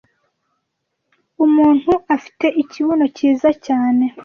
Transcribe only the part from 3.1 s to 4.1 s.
cyiza cyane